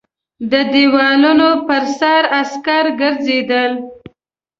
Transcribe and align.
د 0.51 0.53
دېوالونو 0.73 1.49
پر 1.67 1.83
سر 1.97 2.23
عسکر 2.41 2.85
ګرځېدل. 3.01 3.71